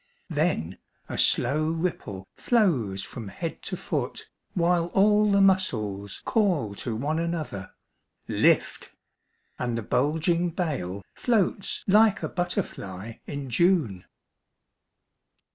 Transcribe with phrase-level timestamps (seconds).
[0.31, 4.21] Then a slow ripple flows along the body,
[4.55, 7.73] While all the muscles call to one another:"
[8.47, 8.93] Lift!"
[9.59, 14.05] and the bulging bale Floats like a butterfly in June.